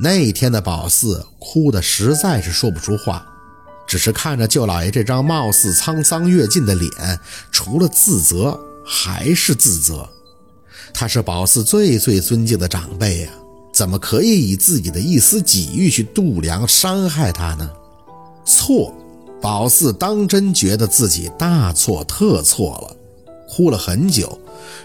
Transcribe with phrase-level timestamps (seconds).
[0.00, 3.26] 那天的宝四哭得实在是说不出话，
[3.86, 7.18] 只是看着舅老爷这张貌似沧桑跃进的脸，
[7.50, 10.08] 除了自责还是自责。
[10.94, 13.30] 他是宝四最最尊敬的长辈呀，
[13.72, 17.68] 怎么可以以自己的一丝己欲去度量伤害他呢？
[18.44, 18.94] 错，
[19.42, 22.96] 宝四当真觉得自己大错特错了，
[23.50, 24.38] 哭了很久，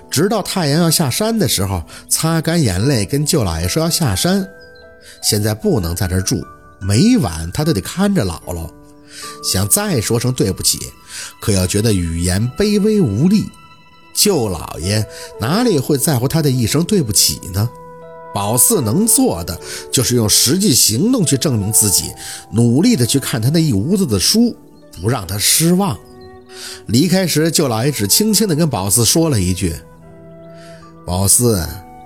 [0.09, 4.47] 直到太阳要下山的时候，擦干眼泪跟舅老爷说要下山。
[5.21, 6.43] 现在不能在这住，
[6.79, 8.69] 每晚他都得看着姥姥。
[9.43, 10.79] 想再说声对不起，
[11.39, 13.45] 可又觉得语言卑微无力。
[14.13, 15.05] 舅老爷
[15.39, 17.69] 哪里会在乎他的一声对不起呢？
[18.33, 19.59] 宝四能做的
[19.91, 22.11] 就是用实际行动去证明自己，
[22.51, 24.55] 努力的去看他那一屋子的书，
[25.01, 25.97] 不让他失望。
[26.87, 29.75] 离开时，舅老爷只轻轻的跟宝四说了一句
[31.05, 31.63] ：“宝四，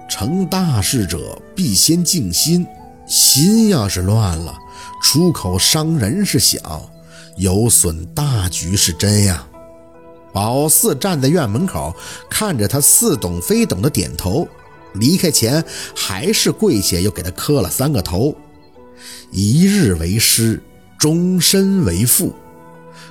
[0.09, 2.65] 成大事者必先静心。”
[3.07, 4.57] 心要是乱了，
[5.01, 6.89] 出口伤人是小，
[7.37, 9.47] 有损大局是真呀。
[10.33, 11.95] 宝四站在院门口，
[12.29, 14.47] 看着他似懂非懂的点头，
[14.93, 15.63] 离开前
[15.95, 18.35] 还是跪下又给他磕了三个头。
[19.31, 20.61] 一日为师，
[20.97, 22.35] 终身为父。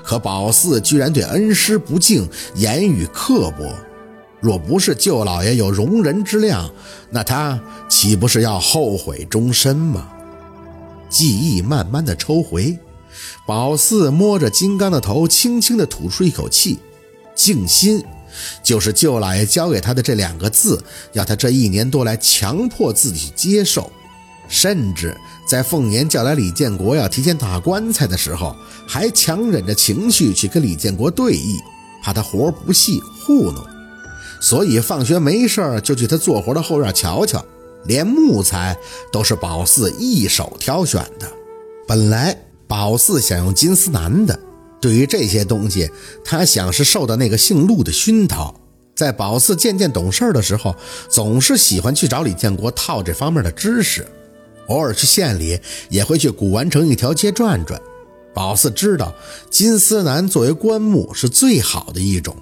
[0.05, 3.75] 可宝四居然对恩师不敬，言语刻薄。
[4.47, 6.71] 若不是舅老爷有容人之量，
[7.11, 10.09] 那他岂不是要后悔终身吗？
[11.09, 12.79] 记忆慢慢的抽回，
[13.45, 16.79] 宝四摸着金刚的头，轻轻的吐出一口气。
[17.35, 18.01] 静心，
[18.63, 20.81] 就是舅老爷教给他的这两个字，
[21.13, 23.91] 要他这一年多来强迫自己接受。
[24.47, 25.13] 甚至
[25.51, 28.55] 在凤年叫来李建国要提前打棺材的时候，
[28.87, 31.59] 还强忍着情绪去跟李建国对弈，
[32.01, 33.76] 怕他活不细糊弄。
[34.41, 37.45] 所以放学没事就去他做活的后院瞧瞧，
[37.85, 38.77] 连木材
[39.13, 41.31] 都是宝四一手挑选的。
[41.87, 44.39] 本来宝四想用金丝楠的，
[44.81, 45.91] 对于这些东西，
[46.25, 48.55] 他想是受到那个姓陆的熏陶。
[48.95, 50.75] 在宝四渐渐懂事的时候，
[51.09, 54.07] 总是喜欢去找李建国套这方面的知识，
[54.69, 55.61] 偶尔去县里
[55.91, 57.81] 也会去古玩城一条街转转。
[58.35, 59.15] 宝四知道
[59.51, 62.37] 金丝楠作为棺木是最好的一种。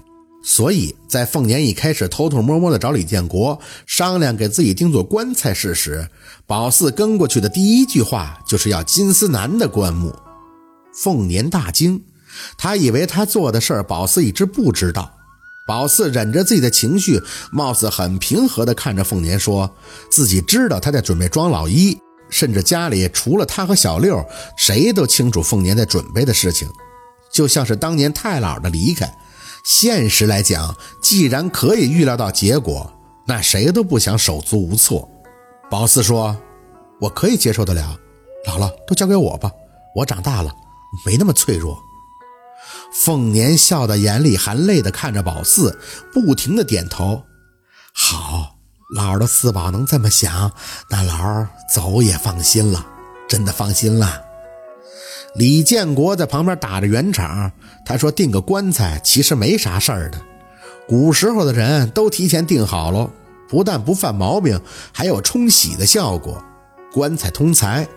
[0.47, 6.07] 所以在凤年一开始偷偷摸摸的找李建国商量给自己定做棺材事时，
[6.47, 10.15] 宝四跟过去的第一句话就是要金丝楠的棺木。
[10.93, 12.03] 凤年大惊，
[12.59, 15.11] 他以为他做的事儿宝四一直不知道。
[15.67, 17.19] 宝四忍着自己的情绪，
[17.51, 19.75] 貌似很平和地看着凤年，说
[20.11, 24.23] 自己知道他在准备装老一，甚至家里除了他和小六，
[24.59, 26.69] 谁都清楚凤年在准备的事情，
[27.33, 29.11] 就像是当年太姥的离开。
[29.65, 32.93] 现实来讲，既然可以预料到结果，
[33.27, 35.09] 那谁都不想手足无措。
[35.71, 36.37] 宝四说
[37.01, 37.99] ：“我可以接受得了，
[38.47, 39.51] 姥姥都交给我吧，
[39.97, 40.53] 我长大了，
[41.07, 41.79] 没那么脆弱。”
[42.93, 45.81] 凤年笑得眼里含泪的看着宝四，
[46.13, 47.25] 不停的点头
[47.95, 48.57] ：“好，
[48.95, 50.53] 姥的四宝能这么想，
[50.91, 52.87] 那姥走也放心了，
[53.27, 54.21] 真的放心了。”
[55.37, 57.51] 李建国在旁边打着圆场，
[57.85, 60.21] 他说：“订个棺材其实没啥事儿的，
[60.87, 63.11] 古时候的人都提前订好了，
[63.49, 64.61] 不但不犯毛病，
[64.93, 66.41] 还有冲喜的效果。
[66.93, 67.89] 棺材通财，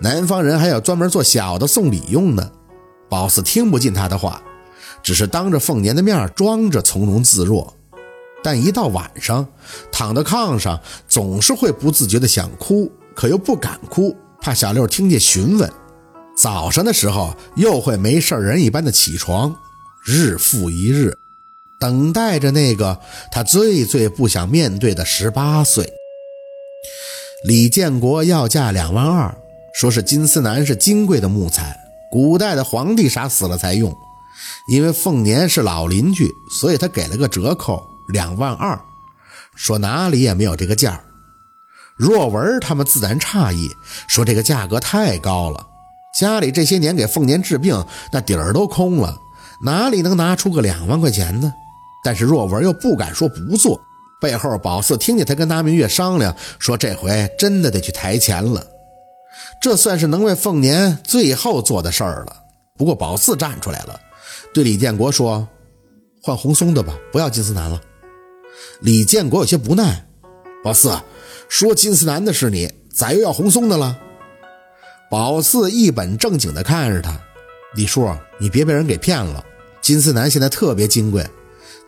[0.00, 2.50] 南方人还要专门做小的送礼用呢。”
[3.10, 4.42] 宝四听不进他的话，
[5.02, 7.76] 只是当着凤年的面装着从容自若，
[8.42, 9.46] 但一到晚上，
[9.92, 15.70] 躺在炕上总是会不自觉的想哭，可又不敢哭，怕小六听见询问。
[16.36, 19.56] 早上的时候又会没事人一般的起床，
[20.04, 21.16] 日复一日，
[21.80, 23.00] 等待着那个
[23.32, 25.90] 他最最不想面对的十八岁。
[27.44, 29.34] 李建国要价两万二，
[29.74, 31.74] 说是金丝楠是金贵的木材，
[32.10, 33.94] 古代的皇帝啥死了才用。
[34.68, 36.30] 因为凤年是老邻居，
[36.60, 38.78] 所以他给了个折扣，两万二，
[39.54, 41.00] 说哪里也没有这个价。
[41.96, 43.70] 若文他们自然诧异，
[44.06, 45.66] 说这个价格太高了。
[46.18, 49.18] 家里这些年给凤年治病，那底儿都空了，
[49.62, 51.52] 哪里能拿出个两万块钱呢？
[52.02, 53.78] 但是若文又不敢说不做，
[54.20, 58.66] 背后宝四听见他跟拿明月商量，说这回真的得去抬钱了。
[59.60, 62.36] 这算是能为凤年最后做的事儿了。
[62.78, 64.00] 不过宝四站出来了，
[64.54, 65.46] 对李建国说
[66.22, 67.80] ：“换红松的吧，不要金丝楠了。”
[68.80, 70.06] 李建国有些不耐
[70.64, 70.98] ：“宝四，
[71.48, 73.98] 说金丝楠的是你，咋又要红松的了？”
[75.08, 77.12] 宝四一本正经地看着他，
[77.74, 79.44] 李叔，你别被人给骗了。
[79.80, 81.24] 金丝楠现在特别金贵，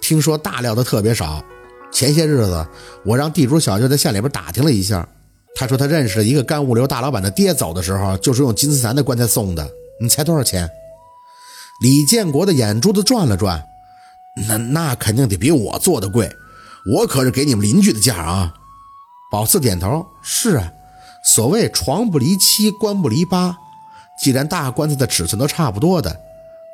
[0.01, 1.43] 听说大料的特别少。
[1.91, 2.67] 前些日子
[3.05, 5.09] 我让地主小舅在县里边打听了一下，
[5.57, 9.69] 他说他认识一个干物流大老板的爹，走的时候就是用金丝楠的棺材送的。
[10.01, 10.69] 你猜多少钱？
[11.83, 13.61] 李建国的眼珠子转了转，
[14.47, 16.31] 那 那肯定得比我做的贵，
[16.95, 18.55] 我可是给你们邻居的价啊。
[19.31, 20.73] 宝四点头，是啊，
[21.35, 23.55] 所谓床不离七，棺不离八，
[24.19, 26.19] 既然大棺材的尺寸都差不多的，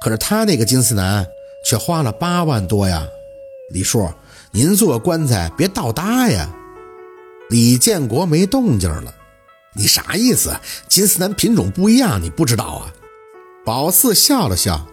[0.01, 1.27] 可是他那个金丝楠
[1.67, 3.05] 却花了八万多呀。
[3.73, 4.09] 李叔，
[4.53, 6.49] 您做棺材别倒搭呀。
[7.51, 9.12] 李建国没动静了，
[9.75, 10.57] 你啥意思？
[10.89, 12.93] 金丝楠品种不一样，你不知道啊？
[13.65, 14.87] 宝四笑了笑，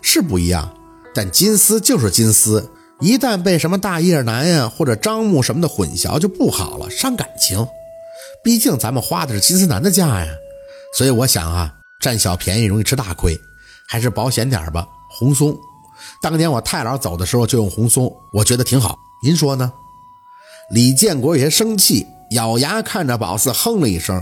[0.00, 0.74] 是不一样，
[1.14, 2.70] 但金丝就是金丝，
[3.00, 7.68] 一旦被什么大叶楠呀或者樟木什么的混淆就不好了，伤感情。
[8.42, 10.26] 毕竟咱们花的是金丝楠的价呀，
[10.96, 13.38] 所以我想啊，占小便宜容易吃大亏，
[13.88, 14.86] 还是保险点吧。
[15.10, 15.58] 红松，
[16.22, 18.96] 当年我太姥走的时候就用红松，我觉得挺好。
[19.22, 19.72] 您说呢？
[20.70, 24.20] 李建国有些生气，咬牙看着宝四，哼了一声：“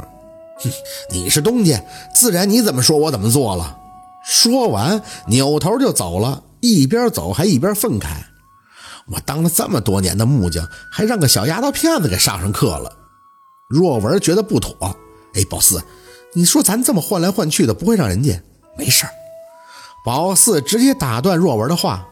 [0.62, 0.70] 哼，
[1.10, 1.82] 你是东家，
[2.14, 3.76] 自然你怎么说，我怎么做了。”
[4.24, 8.06] 说完，扭头就走了，一边走还一边愤慨
[9.12, 12.92] ：“我当了这么多年的木匠，还让个小丫头片子给上上课了。”
[13.68, 14.96] 若文觉得不妥
[15.34, 15.82] ：“哎，宝四，
[16.34, 18.40] 你说咱这么换来换去的，不会让人家
[18.76, 19.06] 没事
[20.04, 22.08] 宝四直接打断若文的话：“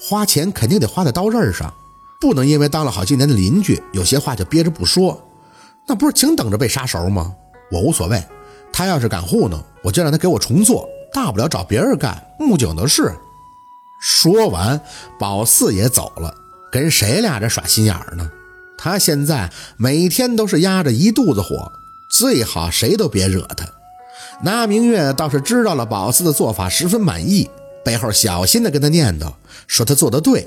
[0.00, 1.72] 花钱肯定得花在刀刃上。”
[2.18, 5.22] 不能因为当了好些年的邻居，有些话就憋着不说，
[5.86, 7.34] 那不是净等着被杀熟吗？
[7.70, 8.24] 我无所谓，
[8.72, 13.14] 他要是敢糊弄，我就让他给我重做，大不了找别人干，木匠的事。
[14.00, 14.80] 说完，
[15.18, 16.34] 宝四也走了，
[16.72, 18.30] 跟谁俩这耍心眼呢？
[18.78, 21.72] 他现在每天都是压着一肚子火，
[22.10, 23.66] 最好谁都别惹他。
[24.42, 27.48] 那明月倒是知道了宝四的做法，十分满意，
[27.84, 29.32] 背后小心的跟他念叨，
[29.66, 30.46] 说他做的对。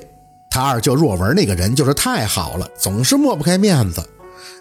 [0.51, 4.03] 他二舅若文那个人就是太好了，总是抹不开面子。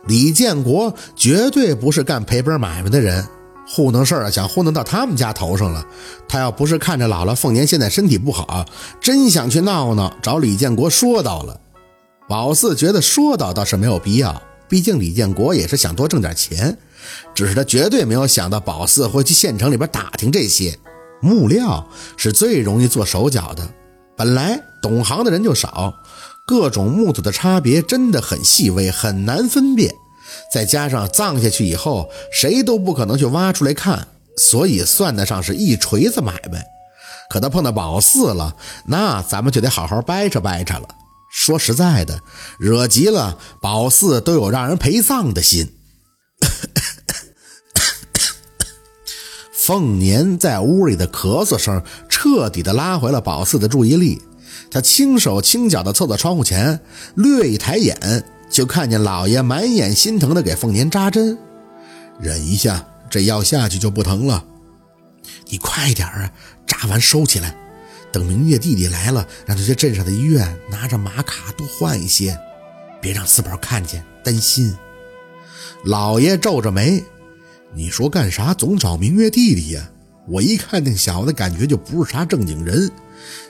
[0.06, 3.26] 李建国绝对不是干赔本买卖的人，
[3.66, 5.84] 糊弄事儿想糊弄到他们家头上了。
[6.28, 8.66] 他要不是看着姥姥凤年现在身体不好，
[9.00, 11.58] 真想去闹闹，找李建国说道了。
[12.28, 16.76] 宝四觉得说道倒是没有必要，毕竟李建国也是想多挣点钱，
[17.34, 20.78] 只是他绝对没有想到宝四会去县城里边打听这些。
[21.22, 21.88] 木料
[22.18, 23.66] 是最容易做手脚的。
[24.14, 25.94] 本来懂行的人就少，
[26.46, 29.94] 各种木头的差别真的很细微，很难分辨。
[30.52, 36.62] 再加上葬下去以后，谁都不可能去挖出来看，所以算得上是一锤子买卖。
[37.30, 38.54] 可他碰到宝四了，
[38.86, 40.88] 那咱们就得好好掰扯掰扯了。
[41.30, 42.20] 说实在的，
[42.58, 45.74] 惹急了宝四都有让人陪葬的心。
[49.52, 54.22] 凤年在屋里的咳嗽声彻底的拉回了宝四的注意力。
[54.70, 56.80] 他轻手轻脚的凑到窗户前，
[57.14, 61.38] 略一抬眼，就看见老爷满眼心疼的给凤年扎针。
[62.20, 64.44] 忍一下，这药下去就不疼了。
[65.46, 66.32] 你快点啊，
[66.66, 67.56] 扎完收起来，
[68.12, 72.38] 等明月弟弟来了，让他去镇上的医院拿着马卡多换一些，
[73.00, 74.74] 别让四宝看见担心。
[75.84, 77.04] 老爷皱着眉。
[77.74, 79.90] 你说干啥总找明月弟弟呀？
[80.26, 82.90] 我一看那小子，感觉就不是啥正经人，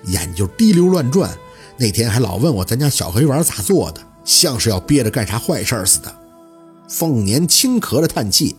[0.07, 1.31] 眼就滴溜乱转。
[1.77, 6.13] 那天还老问我咱家小黑丸咋做的，像是要憋着干啥坏事似的。
[6.89, 8.57] 凤年轻咳着叹气，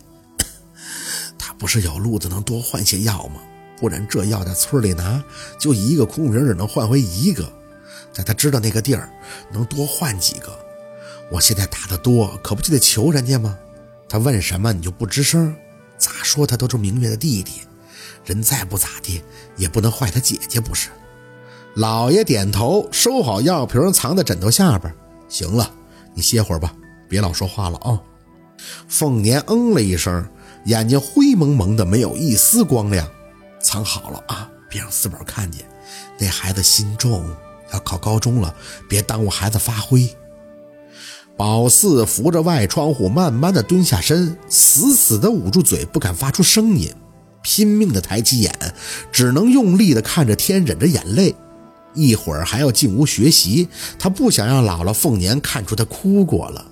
[1.38, 3.40] 他不是有路子能多换些药吗？
[3.80, 5.24] 不然这药在村里拿，
[5.58, 7.50] 就一个空瓶只能换回一个，
[8.12, 9.10] 在他知道那个地儿，
[9.50, 10.52] 能多换几个。
[11.30, 13.56] 我现在打的多，可不就得求人家吗？
[14.08, 15.56] 他问什么你就不吱声，
[15.96, 17.62] 咋说他都是明月的弟弟，
[18.26, 19.22] 人再不咋地
[19.56, 20.90] 也不能坏他姐姐不是？
[21.76, 24.92] 老爷点头，收好药瓶，藏在枕头下边。
[25.28, 25.72] 行了，
[26.12, 26.74] 你歇会儿吧，
[27.08, 27.98] 别老说话了啊。
[28.88, 30.28] 凤年嗯了一声，
[30.66, 33.08] 眼睛灰蒙蒙的，没有一丝光亮。
[33.70, 35.64] 藏好了啊，别让四宝看见。
[36.18, 37.24] 那孩子心重，
[37.72, 38.52] 要考高中了，
[38.88, 40.10] 别耽误孩子发挥。
[41.36, 46.92] 宝四扶着外窗户，慢慢的蹲下身，死死的捂住嘴，不敢发出声音，
[47.42, 48.52] 拼命的抬起眼，
[49.12, 51.36] 只能用力的看着天，忍着眼泪。
[51.94, 53.68] 一会儿还要进屋学习，
[54.00, 56.66] 他不想让姥姥凤年看出他哭过了。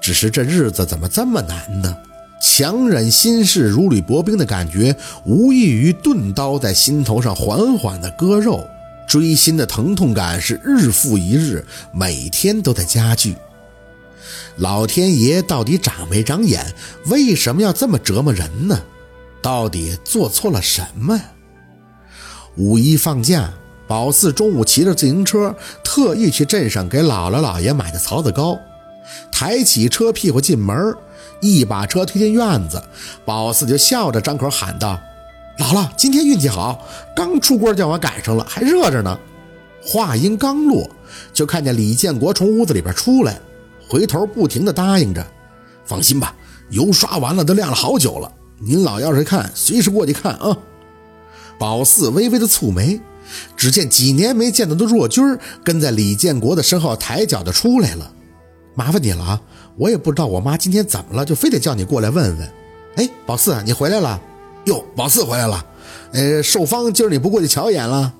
[0.00, 1.96] 只是这日子怎么这么难呢？
[2.48, 8.64] 强忍心事如履薄冰的感觉，无异于钝刀在心头上缓缓的割肉，
[9.08, 13.34] 锥心的疼痛感是日复一日，每天都在加剧。
[14.58, 16.64] 老天爷到底长没长眼？
[17.06, 18.80] 为什么要这么折磨人呢？
[19.42, 21.24] 到底做错了什么呀？
[22.56, 23.52] 五一放假，
[23.88, 28.56] 宝四中午骑着自行车，特意去镇上给姥姥姥爷买的槽子糕。
[29.32, 30.94] 抬起车屁股进门，
[31.40, 32.82] 一把车推进院子，
[33.24, 34.98] 宝四就笑着张口喊道
[35.58, 39.18] ：“姥姥，今天运气好，刚出锅叫我赶上了，还热着呢。”
[39.84, 40.90] 话音刚落，
[41.32, 43.38] 就看见李建国从屋子里边出来，
[43.88, 45.24] 回头不停的答应着
[45.86, 46.34] ：“放心吧，
[46.70, 50.56] 油刷完了都晾了好久了，您老要是看，随时过去看啊。”
[51.58, 53.00] 宝四微微的蹙眉，
[53.56, 55.24] 只见几年没见到的若君
[55.62, 58.10] 跟在李建国的身后抬脚就出来了。
[58.74, 59.40] 麻烦你了啊，
[59.76, 62.52] 我也不知道我妈今天怎么了，就非得叫你过来问问。
[62.96, 64.20] 哎，宝四，你回来了？
[64.64, 65.64] 哟，宝四回来了。
[66.12, 68.12] 呃，寿芳今儿你不过去瞧一眼了？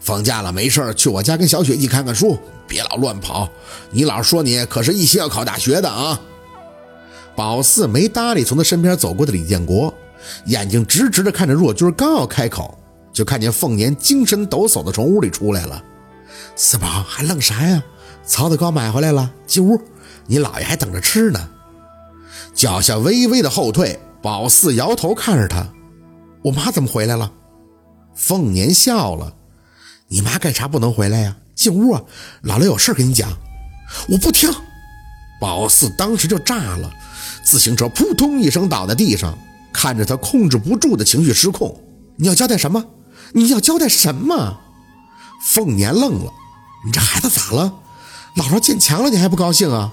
[0.00, 3.48] 放假了没事去我家跟小雪一起看看书，别老乱跑。
[3.90, 6.18] 你老说你可是一心要考大学的啊。
[7.36, 9.92] 宝四没搭理从他身边走过的李建国，
[10.46, 12.78] 眼睛直直的看着若君，刚要开口。
[13.12, 15.84] 就看见凤年精神抖擞的从屋里出来了，
[16.56, 17.82] 四宝还愣啥呀？
[18.24, 19.78] 曹子糕买回来了，进屋，
[20.26, 21.48] 你姥爷还等着吃呢。
[22.54, 25.66] 脚下微微的后退，宝四摇头看着他，
[26.42, 27.30] 我妈怎么回来了？
[28.14, 29.32] 凤年笑了，
[30.08, 31.36] 你妈干啥不能回来呀？
[31.54, 32.02] 进屋啊，
[32.42, 33.30] 姥姥有事跟你讲。
[34.08, 34.50] 我不听。
[35.40, 36.90] 宝四当时就炸了，
[37.44, 39.36] 自行车扑通一声倒在地上，
[39.72, 41.74] 看着他控制不住的情绪失控，
[42.16, 42.84] 你要交代什么？
[43.32, 44.60] 你要交代什么？
[45.42, 46.32] 凤年愣了，
[46.84, 47.72] 你这孩子咋了？
[48.36, 49.92] 姥姥见强了你还不高兴啊？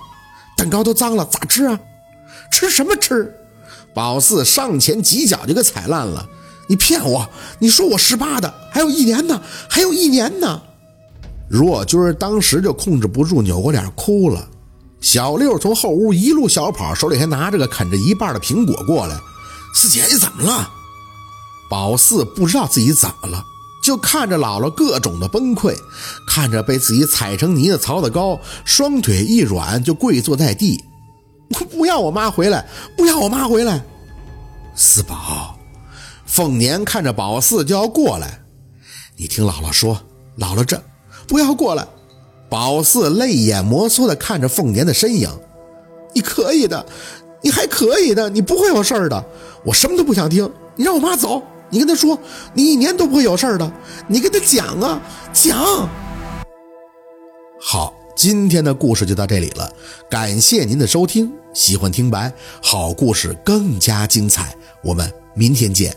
[0.59, 1.79] 蛋糕都脏了咋吃啊？
[2.51, 3.33] 吃什么吃？
[3.93, 6.27] 宝四上前几脚就给踩烂了。
[6.67, 7.29] 你骗我！
[7.59, 10.61] 你说我十八的，还有一年呢，还有一年呢。
[11.49, 14.49] 若君当时就控制不住，扭过脸哭了。
[14.99, 19.17] 小六从后屋一路小跑，手里还拿着个啃着一半的苹果过来。
[19.73, 20.69] 四姐你怎么了？
[21.69, 23.41] 宝四不知道自己怎么了，
[23.89, 25.75] 就看着姥姥各种的崩溃，
[26.27, 30.79] 看着被自己踩成泥的曹子高，双腿一软就跪坐在地。
[31.71, 33.83] 不要我妈回来，不要我妈回来。
[34.75, 35.57] 四宝，
[36.23, 38.41] 凤年看着宝四就要过来，
[39.17, 39.99] 你听姥姥说，
[40.37, 40.79] 姥姥这
[41.27, 41.87] 不要过来。
[42.47, 45.27] 宝四泪眼摩挲的看着凤年的身影，
[46.13, 46.85] 你可以的，
[47.41, 49.25] 你还可以的，你不会有事儿的，
[49.65, 51.41] 我什么都不想听，你让我妈走。
[51.69, 52.19] 你跟他说，
[52.53, 53.71] 你一年都不会有事的。
[54.07, 55.89] 你跟他讲啊，讲。
[57.61, 59.71] 好，今天的故事就到这里了，
[60.09, 61.31] 感谢您的收听。
[61.53, 65.95] 喜欢听白，好故事更加精彩，我们明天见。